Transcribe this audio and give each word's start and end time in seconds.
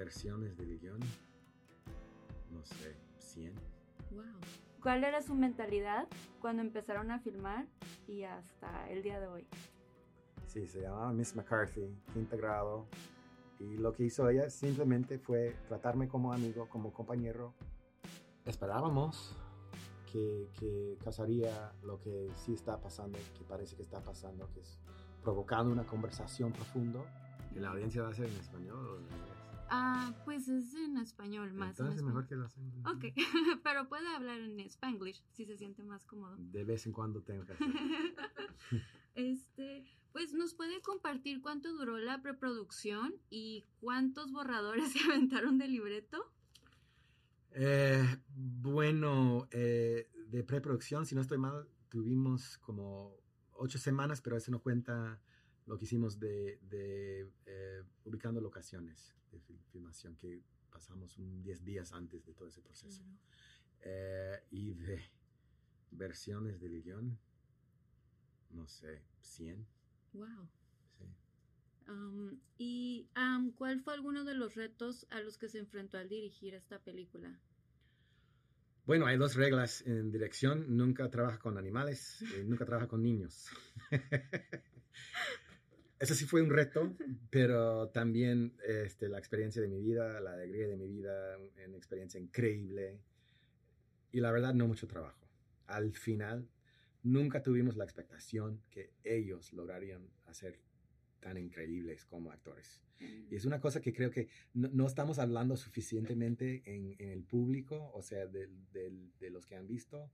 versiones 0.00 0.56
del 0.56 0.78
guion, 0.78 0.98
no 2.50 2.64
sé, 2.64 2.96
100. 3.18 3.52
Wow. 4.12 4.24
¿Cuál 4.82 5.04
era 5.04 5.20
su 5.20 5.34
mentalidad 5.34 6.08
cuando 6.40 6.62
empezaron 6.62 7.10
a 7.10 7.18
filmar 7.18 7.66
y 8.08 8.22
hasta 8.22 8.88
el 8.88 9.02
día 9.02 9.20
de 9.20 9.26
hoy? 9.26 9.46
Sí, 10.46 10.66
se 10.66 10.80
llamaba 10.80 11.12
Miss 11.12 11.36
McCarthy, 11.36 11.94
quinto 12.14 12.36
grado. 12.38 12.86
Y 13.58 13.76
lo 13.76 13.92
que 13.92 14.04
hizo 14.04 14.26
ella 14.30 14.48
simplemente 14.48 15.18
fue 15.18 15.54
tratarme 15.68 16.08
como 16.08 16.32
amigo, 16.32 16.66
como 16.70 16.94
compañero. 16.94 17.52
Esperábamos 18.46 19.36
que, 20.10 20.48
que 20.58 20.96
causaría 21.04 21.72
lo 21.82 22.00
que 22.00 22.30
sí 22.36 22.54
está 22.54 22.80
pasando, 22.80 23.18
que 23.36 23.44
parece 23.44 23.76
que 23.76 23.82
está 23.82 24.00
pasando, 24.00 24.48
que 24.54 24.60
es 24.60 24.80
provocando 25.22 25.70
una 25.70 25.84
conversación 25.84 26.52
profunda. 26.52 27.00
¿Y 27.54 27.58
la 27.58 27.68
audiencia 27.68 28.02
va 28.02 28.08
a 28.08 28.14
ser 28.14 28.28
en 28.28 28.36
español 28.38 28.78
o 28.78 28.96
en 28.96 29.02
inglés? 29.02 29.39
Ah, 29.70 30.12
pues 30.24 30.48
es 30.48 30.74
en 30.74 30.96
español 30.98 31.52
más. 31.52 31.78
en 31.78 31.86
Entonces 31.86 31.96
español. 31.96 32.14
mejor 32.14 32.28
que 32.28 32.34
lo 32.36 32.44
hacen. 32.46 32.72
en- 32.72 32.86
Ok, 32.86 33.04
pero 33.64 33.88
puede 33.88 34.06
hablar 34.08 34.40
en 34.40 34.58
Spanglish 34.60 35.22
si 35.32 35.44
se 35.46 35.56
siente 35.56 35.82
más 35.84 36.04
cómodo. 36.04 36.36
De 36.38 36.64
vez 36.64 36.86
en 36.86 36.92
cuando 36.92 37.22
tengo 37.22 37.44
que 37.44 37.52
hacer. 37.52 37.66
Este, 39.14 39.84
pues 40.12 40.32
nos 40.32 40.54
puede 40.54 40.80
compartir 40.82 41.40
cuánto 41.42 41.72
duró 41.72 41.98
la 41.98 42.22
preproducción 42.22 43.14
y 43.28 43.64
cuántos 43.80 44.30
borradores 44.32 44.92
se 44.92 45.00
aventaron 45.00 45.58
del 45.58 45.72
libreto. 45.72 46.32
Eh, 47.52 48.02
bueno, 48.34 49.48
eh, 49.50 50.08
de 50.28 50.44
preproducción, 50.44 51.06
si 51.06 51.14
no 51.14 51.20
estoy 51.20 51.38
mal, 51.38 51.66
tuvimos 51.88 52.58
como 52.58 53.16
ocho 53.52 53.78
semanas, 53.78 54.20
pero 54.22 54.36
eso 54.36 54.50
no 54.52 54.60
cuenta 54.60 55.20
lo 55.66 55.78
que 55.78 55.84
hicimos 55.84 56.18
de, 56.18 56.58
de, 56.62 57.30
eh, 57.46 57.82
ubicando 58.04 58.40
locaciones 58.40 59.14
de 59.30 59.38
fil- 59.40 59.62
filmación, 59.70 60.16
que 60.16 60.42
pasamos 60.70 61.18
un 61.18 61.42
10 61.42 61.64
días 61.64 61.92
antes 61.92 62.24
de 62.26 62.34
todo 62.34 62.48
ese 62.48 62.60
proceso. 62.62 63.02
Eh, 63.82 64.42
y 64.50 64.74
de 64.74 65.00
versiones 65.92 66.60
del 66.60 66.82
guion, 66.82 67.18
no 68.50 68.66
sé, 68.66 69.02
100. 69.20 69.66
Wow. 70.12 70.48
Sí. 70.98 71.04
Um, 71.88 72.40
¿Y 72.58 73.08
um, 73.16 73.52
cuál 73.52 73.80
fue 73.80 73.94
alguno 73.94 74.24
de 74.24 74.34
los 74.34 74.54
retos 74.54 75.06
a 75.10 75.20
los 75.20 75.38
que 75.38 75.48
se 75.48 75.58
enfrentó 75.58 75.98
al 75.98 76.08
dirigir 76.08 76.54
esta 76.54 76.78
película? 76.82 77.40
Bueno, 78.86 79.06
hay 79.06 79.16
dos 79.16 79.34
reglas 79.36 79.82
en 79.86 80.10
dirección. 80.10 80.76
Nunca 80.76 81.08
trabaja 81.10 81.38
con 81.38 81.56
animales, 81.58 82.22
y 82.22 82.44
nunca 82.44 82.64
trabaja 82.64 82.88
con 82.88 83.02
niños. 83.02 83.48
Eso 86.00 86.14
sí 86.14 86.24
fue 86.24 86.42
un 86.42 86.50
reto, 86.50 86.96
pero 87.30 87.90
también 87.90 88.56
este, 88.66 89.08
la 89.08 89.18
experiencia 89.18 89.60
de 89.62 89.68
mi 89.68 89.80
vida, 89.80 90.18
la 90.20 90.32
alegría 90.32 90.66
de 90.66 90.76
mi 90.76 90.88
vida, 90.88 91.38
una 91.38 91.76
experiencia 91.76 92.18
increíble. 92.18 92.98
Y 94.12 94.20
la 94.20 94.32
verdad, 94.32 94.54
no 94.54 94.66
mucho 94.66 94.86
trabajo. 94.88 95.28
Al 95.66 95.92
final, 95.92 96.48
nunca 97.02 97.42
tuvimos 97.42 97.76
la 97.76 97.84
expectación 97.84 98.60
que 98.70 98.92
ellos 99.04 99.52
lograrían 99.52 100.08
hacer 100.26 100.58
tan 101.20 101.36
increíbles 101.36 102.04
como 102.06 102.32
actores. 102.32 102.82
Y 103.30 103.36
es 103.36 103.44
una 103.44 103.60
cosa 103.60 103.80
que 103.80 103.92
creo 103.94 104.10
que 104.10 104.28
no, 104.52 104.68
no 104.72 104.86
estamos 104.86 105.18
hablando 105.18 105.56
suficientemente 105.56 106.62
en, 106.66 106.96
en 106.98 107.10
el 107.10 107.22
público, 107.24 107.90
o 107.94 108.02
sea, 108.02 108.26
del- 108.26 108.66
de 108.72 109.30
los 109.30 109.46
que 109.46 109.56
han 109.56 109.66
visto, 109.66 110.10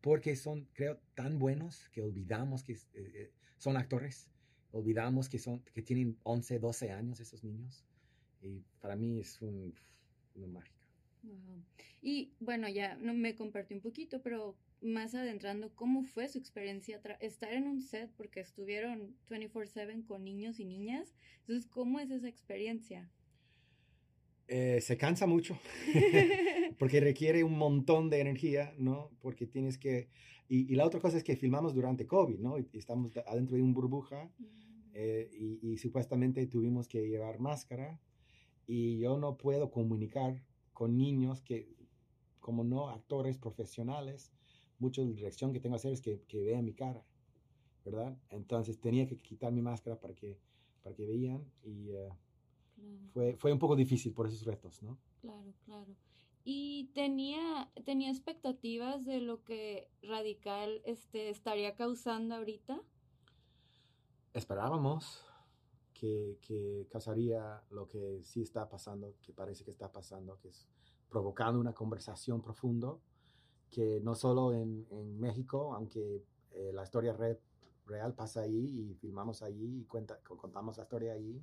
porque 0.00 0.36
son, 0.36 0.68
creo, 0.74 1.00
tan 1.14 1.38
buenos 1.38 1.88
que 1.90 2.02
olvidamos 2.02 2.62
que 2.62 2.72
eh, 2.72 2.78
eh, 2.94 3.32
son 3.58 3.76
actores, 3.76 4.28
olvidamos 4.76 5.28
que, 5.28 5.38
son, 5.38 5.62
que 5.74 5.82
tienen 5.82 6.18
11, 6.22 6.58
12 6.58 6.90
años 6.90 7.20
esos 7.20 7.42
niños. 7.44 7.84
Y 8.42 8.62
para 8.80 8.96
mí 8.96 9.20
es 9.20 9.40
un, 9.42 9.74
una 10.34 10.46
mágica. 10.46 10.76
Wow. 11.22 11.62
Y 12.02 12.32
bueno, 12.40 12.68
ya 12.68 12.96
no 12.96 13.14
me 13.14 13.34
compartió 13.34 13.76
un 13.76 13.82
poquito, 13.82 14.22
pero 14.22 14.56
más 14.80 15.14
adentrando, 15.14 15.74
¿cómo 15.74 16.02
fue 16.02 16.28
su 16.28 16.38
experiencia 16.38 17.00
estar 17.20 17.52
en 17.52 17.66
un 17.66 17.80
set? 17.80 18.10
Porque 18.16 18.40
estuvieron 18.40 19.16
24/7 19.30 20.04
con 20.04 20.22
niños 20.24 20.60
y 20.60 20.64
niñas. 20.64 21.14
Entonces, 21.40 21.66
¿cómo 21.66 21.98
es 21.98 22.10
esa 22.10 22.28
experiencia? 22.28 23.10
Eh, 24.48 24.80
se 24.80 24.96
cansa 24.96 25.26
mucho. 25.26 25.58
porque 26.78 27.00
requiere 27.00 27.42
un 27.42 27.58
montón 27.58 28.10
de 28.10 28.20
energía, 28.20 28.74
¿no? 28.78 29.10
Porque 29.20 29.46
tienes 29.46 29.78
que... 29.78 30.08
Y, 30.48 30.72
y 30.72 30.76
la 30.76 30.86
otra 30.86 31.00
cosa 31.00 31.16
es 31.16 31.24
que 31.24 31.36
filmamos 31.36 31.74
durante 31.74 32.06
COVID, 32.06 32.38
¿no? 32.38 32.58
Y, 32.58 32.68
y 32.72 32.78
estamos 32.78 33.12
de- 33.14 33.24
adentro 33.26 33.56
de 33.56 33.62
un 33.62 33.74
burbuja 33.74 34.30
eh, 34.96 35.30
y, 35.32 35.72
y 35.72 35.78
supuestamente 35.78 36.46
tuvimos 36.46 36.88
que 36.88 37.06
llevar 37.08 37.38
máscara 37.40 38.00
y 38.66 38.98
yo 38.98 39.18
no 39.18 39.36
puedo 39.38 39.70
comunicar 39.70 40.44
con 40.72 40.96
niños 40.96 41.42
que, 41.42 41.76
como 42.40 42.64
no 42.64 42.90
actores 42.90 43.38
profesionales, 43.38 44.32
mucho 44.78 45.02
de 45.02 45.08
la 45.08 45.14
dirección 45.14 45.52
que 45.52 45.60
tengo 45.60 45.74
que 45.76 45.78
hacer 45.80 45.92
es 45.92 46.02
que, 46.02 46.22
que 46.24 46.44
vean 46.44 46.64
mi 46.64 46.74
cara, 46.74 47.06
¿verdad? 47.84 48.18
Entonces 48.30 48.80
tenía 48.80 49.06
que 49.06 49.20
quitar 49.20 49.52
mi 49.52 49.62
máscara 49.62 50.00
para 50.00 50.14
que, 50.14 50.40
para 50.82 50.94
que 50.96 51.06
vean 51.06 51.52
y 51.62 51.90
Claro. 52.74 53.12
fue, 53.12 53.36
fue 53.36 53.52
un 53.52 53.58
poco 53.58 53.74
difícil 53.76 54.12
por 54.12 54.26
esos 54.26 54.44
retos, 54.44 54.82
¿no? 54.82 55.00
Claro, 55.20 55.54
claro. 55.64 55.96
Y 56.44 56.90
tenía, 56.94 57.72
tenía 57.84 58.10
expectativas 58.10 59.04
de 59.04 59.20
lo 59.20 59.42
que 59.42 59.90
Radical 60.02 60.80
este, 60.84 61.30
estaría 61.30 61.74
causando 61.74 62.36
ahorita. 62.36 62.82
Esperábamos 64.38 65.24
que, 65.94 66.38
que 66.42 66.86
causaría 66.90 67.62
lo 67.70 67.88
que 67.88 68.22
sí 68.24 68.42
está 68.42 68.68
pasando, 68.68 69.14
que 69.22 69.32
parece 69.32 69.64
que 69.64 69.70
está 69.70 69.90
pasando, 69.92 70.38
que 70.38 70.48
es 70.48 70.68
provocando 71.08 71.60
una 71.60 71.72
conversación 71.74 72.42
profunda, 72.42 72.94
que 73.70 74.00
no 74.02 74.14
solo 74.14 74.54
en, 74.54 74.86
en 74.90 75.20
México, 75.20 75.74
aunque 75.74 76.24
eh, 76.52 76.72
la 76.74 76.84
historia 76.84 77.12
re- 77.14 77.40
real 77.86 78.14
pasa 78.14 78.42
ahí 78.42 78.90
y 78.90 78.94
filmamos 78.96 79.42
allí 79.42 79.80
y 79.82 79.84
cuenta, 79.86 80.18
co- 80.24 80.36
contamos 80.38 80.78
la 80.78 80.84
historia 80.84 81.12
allí, 81.14 81.42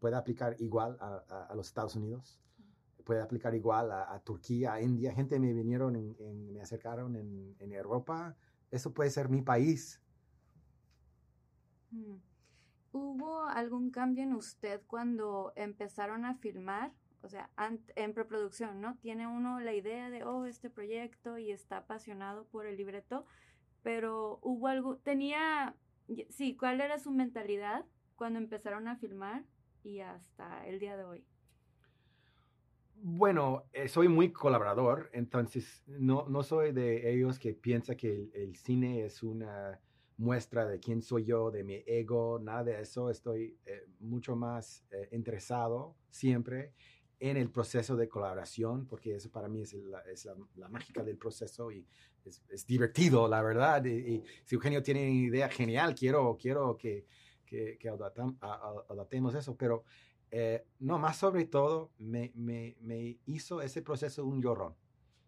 puede 0.00 0.16
aplicar 0.16 0.56
igual 0.60 0.98
a, 1.00 1.24
a- 1.30 1.46
a 1.46 1.56
los 1.56 1.68
Estados 1.68 1.96
Unidos, 1.96 2.40
puede 3.04 3.22
aplicar 3.22 3.54
igual 3.54 3.92
a, 3.92 4.12
a 4.14 4.20
Turquía, 4.20 4.74
a 4.74 4.82
India. 4.82 5.14
Gente 5.14 5.40
me 5.40 5.54
vinieron, 5.54 5.96
en- 5.96 6.16
en- 6.20 6.52
me 6.52 6.60
acercaron 6.62 7.16
en, 7.16 7.56
en 7.60 7.72
Europa. 7.72 8.36
Eso 8.70 8.92
puede 8.94 9.10
ser 9.10 9.30
mi 9.30 9.42
país. 9.42 10.01
¿Hubo 12.92 13.44
algún 13.46 13.90
cambio 13.90 14.22
en 14.22 14.34
usted 14.34 14.80
cuando 14.86 15.52
empezaron 15.56 16.24
a 16.24 16.34
filmar? 16.34 16.92
O 17.22 17.28
sea, 17.28 17.50
en 17.96 18.14
preproducción, 18.14 18.80
¿no? 18.80 18.96
Tiene 18.98 19.26
uno 19.26 19.60
la 19.60 19.72
idea 19.72 20.10
de, 20.10 20.24
oh, 20.24 20.44
este 20.44 20.70
proyecto 20.70 21.38
y 21.38 21.52
está 21.52 21.78
apasionado 21.78 22.46
por 22.46 22.66
el 22.66 22.76
libreto, 22.76 23.24
pero 23.82 24.40
hubo 24.42 24.66
algo, 24.66 24.96
tenía, 24.98 25.76
sí, 26.30 26.56
¿cuál 26.56 26.80
era 26.80 26.98
su 26.98 27.12
mentalidad 27.12 27.84
cuando 28.16 28.40
empezaron 28.40 28.88
a 28.88 28.96
filmar 28.96 29.44
y 29.84 30.00
hasta 30.00 30.66
el 30.66 30.80
día 30.80 30.96
de 30.96 31.04
hoy? 31.04 31.24
Bueno, 33.04 33.64
eh, 33.72 33.88
soy 33.88 34.08
muy 34.08 34.32
colaborador, 34.32 35.10
entonces 35.12 35.82
no, 35.86 36.28
no 36.28 36.42
soy 36.42 36.72
de 36.72 37.12
ellos 37.12 37.38
que 37.38 37.54
piensa 37.54 37.96
que 37.96 38.30
el 38.34 38.56
cine 38.56 39.04
es 39.04 39.22
una 39.22 39.80
muestra 40.22 40.66
de 40.66 40.78
quién 40.78 41.02
soy 41.02 41.24
yo, 41.24 41.50
de 41.50 41.64
mi 41.64 41.82
ego, 41.86 42.38
nada 42.40 42.64
de 42.64 42.80
eso. 42.80 43.10
Estoy 43.10 43.58
eh, 43.66 43.88
mucho 44.00 44.36
más 44.36 44.84
eh, 44.90 45.08
interesado 45.12 45.96
siempre 46.10 46.72
en 47.18 47.36
el 47.36 47.50
proceso 47.50 47.96
de 47.96 48.08
colaboración, 48.08 48.86
porque 48.86 49.16
eso 49.16 49.30
para 49.30 49.48
mí 49.48 49.62
es, 49.62 49.74
la, 49.74 50.00
es 50.00 50.24
la, 50.24 50.34
la 50.56 50.68
mágica 50.68 51.02
del 51.02 51.18
proceso 51.18 51.70
y 51.70 51.86
es, 52.24 52.42
es 52.48 52.66
divertido, 52.66 53.28
la 53.28 53.42
verdad. 53.42 53.84
Y, 53.84 53.90
y 53.90 54.24
si 54.44 54.54
Eugenio 54.54 54.82
tiene 54.82 55.02
una 55.02 55.26
idea 55.28 55.48
genial, 55.48 55.94
quiero, 55.94 56.36
quiero 56.40 56.76
que, 56.76 57.06
que, 57.44 57.76
que 57.78 57.88
adaptemos 57.88 59.34
eso, 59.34 59.56
pero 59.56 59.84
eh, 60.30 60.64
no, 60.78 60.98
más 60.98 61.16
sobre 61.16 61.44
todo, 61.44 61.92
me, 61.98 62.32
me, 62.34 62.76
me 62.80 63.18
hizo 63.26 63.60
ese 63.60 63.82
proceso 63.82 64.24
un 64.24 64.40
llorón. 64.40 64.74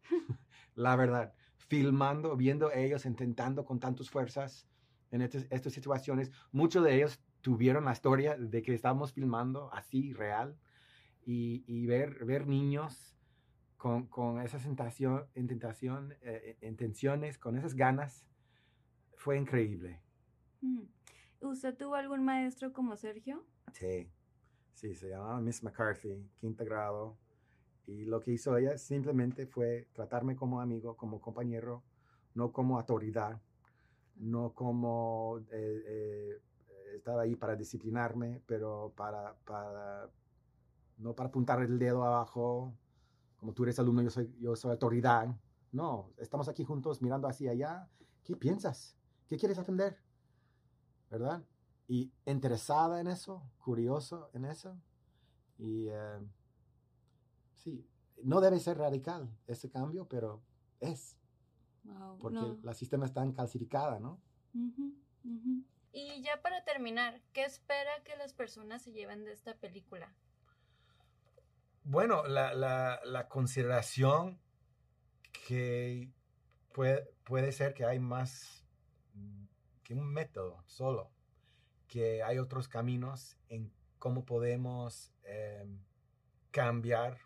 la 0.74 0.96
verdad, 0.96 1.34
filmando, 1.56 2.36
viendo 2.36 2.72
ellos 2.72 3.06
intentando 3.06 3.64
con 3.64 3.80
tantas 3.80 4.08
fuerzas 4.08 4.66
en 5.14 5.22
estos- 5.22 5.46
estas 5.50 5.72
situaciones. 5.72 6.30
Muchos 6.50 6.82
de 6.84 6.96
ellos 6.96 7.20
tuvieron 7.40 7.84
la 7.84 7.92
historia 7.92 8.36
de 8.36 8.62
que 8.62 8.74
estábamos 8.74 9.12
filmando 9.12 9.72
así, 9.72 10.12
real, 10.12 10.58
y, 11.24 11.64
y 11.66 11.86
ver, 11.86 12.24
ver 12.24 12.46
niños 12.46 13.16
con, 13.76 14.06
con 14.08 14.40
esa 14.40 14.58
tentación, 14.58 15.26
intentación, 15.36 16.14
eh, 16.22 16.58
intenciones, 16.62 17.38
con 17.38 17.56
esas 17.56 17.74
ganas, 17.74 18.26
fue 19.16 19.38
increíble. 19.38 20.02
Mm. 20.60 20.82
¿Usted 21.42 21.76
tuvo 21.76 21.94
algún 21.94 22.24
maestro 22.24 22.72
como 22.72 22.96
Sergio? 22.96 23.44
Sí, 23.72 24.10
sí, 24.72 24.94
se 24.94 25.10
llamaba 25.10 25.40
Miss 25.40 25.62
McCarthy, 25.62 26.28
quinto 26.36 26.64
grado. 26.64 27.16
Y 27.86 28.04
lo 28.06 28.18
que 28.20 28.32
hizo 28.32 28.56
ella 28.56 28.76
simplemente 28.78 29.46
fue 29.46 29.88
tratarme 29.92 30.34
como 30.34 30.60
amigo, 30.60 30.96
como 30.96 31.20
compañero, 31.20 31.84
no 32.34 32.50
como 32.50 32.78
autoridad, 32.78 33.40
no 34.16 34.52
como 34.52 35.40
eh, 35.50 35.82
eh, 35.86 36.42
estaba 36.94 37.22
ahí 37.22 37.36
para 37.36 37.56
disciplinarme, 37.56 38.42
pero 38.46 38.92
para, 38.96 39.34
para 39.44 40.10
no 40.98 41.14
para 41.14 41.28
apuntar 41.28 41.60
el 41.62 41.78
dedo 41.78 42.04
abajo, 42.04 42.74
como 43.36 43.52
tú 43.52 43.64
eres 43.64 43.78
alumno, 43.78 44.02
yo 44.02 44.10
soy, 44.10 44.34
yo 44.40 44.56
soy 44.56 44.70
autoridad. 44.70 45.36
No, 45.72 46.12
estamos 46.18 46.48
aquí 46.48 46.64
juntos 46.64 47.02
mirando 47.02 47.28
hacia 47.28 47.50
allá. 47.50 47.88
¿Qué 48.22 48.36
piensas? 48.36 48.96
¿Qué 49.28 49.36
quieres 49.36 49.58
aprender? 49.58 49.98
¿Verdad? 51.10 51.44
Y 51.86 52.12
interesada 52.24 53.00
en 53.00 53.08
eso, 53.08 53.42
curioso 53.58 54.30
en 54.32 54.46
eso. 54.46 54.78
Y 55.58 55.88
eh, 55.88 56.20
sí, 57.52 57.86
no 58.22 58.40
debe 58.40 58.58
ser 58.60 58.78
radical 58.78 59.28
ese 59.46 59.70
cambio, 59.70 60.06
pero 60.08 60.42
es. 60.80 61.18
Porque 62.18 62.58
la 62.62 62.74
sistema 62.74 63.06
está 63.06 63.24
calcificada, 63.32 63.98
¿no? 64.00 64.20
Y 65.92 66.22
ya 66.22 66.42
para 66.42 66.64
terminar, 66.64 67.20
¿qué 67.32 67.44
espera 67.44 68.02
que 68.04 68.16
las 68.16 68.32
personas 68.32 68.82
se 68.82 68.92
lleven 68.92 69.24
de 69.24 69.32
esta 69.32 69.54
película? 69.54 70.12
Bueno, 71.84 72.26
la, 72.26 72.54
la, 72.54 73.00
la 73.04 73.28
consideración 73.28 74.40
que 75.46 76.10
puede, 76.72 77.04
puede 77.24 77.52
ser 77.52 77.74
que 77.74 77.84
hay 77.84 77.98
más 77.98 78.64
que 79.84 79.94
un 79.94 80.12
método 80.12 80.64
solo, 80.66 81.10
que 81.86 82.22
hay 82.22 82.38
otros 82.38 82.68
caminos 82.68 83.36
en 83.48 83.70
cómo 83.98 84.24
podemos 84.24 85.12
em, 85.22 85.78
cambiar 86.50 87.18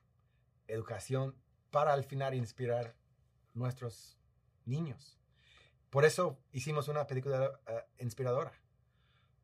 educación 0.66 1.34
para 1.70 1.92
al 1.92 2.04
final 2.04 2.34
inspirar 2.34 2.96
nuestros 3.54 4.17
niños. 4.68 5.18
Por 5.90 6.04
eso 6.04 6.38
hicimos 6.52 6.88
una 6.88 7.06
película 7.06 7.60
eh, 7.66 7.84
inspiradora, 8.00 8.52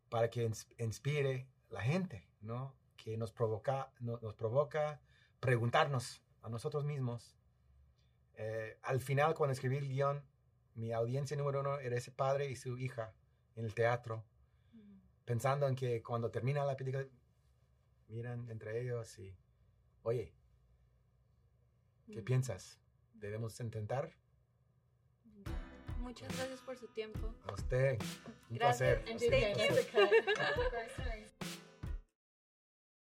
para 0.09 0.31
que 0.31 0.51
inspire 0.79 1.49
la 1.71 1.81
gente, 1.81 2.29
¿no? 2.41 2.75
Que 2.97 3.17
nos 3.17 3.33
provoca, 3.33 3.93
nos 4.01 4.35
provoca 4.35 5.01
preguntarnos 5.41 6.23
a 6.43 6.49
nosotros 6.49 6.85
mismos. 6.85 7.35
Eh, 8.37 8.79
al 8.83 9.01
final, 9.01 9.35
cuando 9.35 9.53
escribí 9.53 9.77
el 9.77 9.89
guion, 9.89 10.25
mi 10.75 10.93
audiencia 10.93 11.37
número 11.37 11.61
uno 11.61 11.79
era 11.79 11.97
ese 11.97 12.11
padre 12.13 12.51
y 12.51 12.57
su 12.57 12.79
hija 12.79 13.15
en 13.57 13.65
el 13.65 13.75
teatro, 13.75 14.25
pensando 15.25 15.67
en 15.67 15.75
que 15.77 16.03
cuando 16.03 16.31
termina 16.31 16.65
la 16.65 16.77
película, 16.77 17.07
miran 18.09 18.49
entre 18.51 18.81
ellos 18.81 19.19
y, 19.19 19.37
oye, 20.03 20.35
¿qué 22.13 22.23
piensas? 22.23 22.81
¿Debemos 23.15 23.59
intentar? 23.61 24.17
Muchas 26.05 26.29
gracias 26.37 26.61
por 26.61 26.77
su 26.77 26.87
tiempo. 26.89 27.35
A 27.49 27.55
usted. 27.55 27.99
Un 28.51 28.59
placer. 28.59 29.03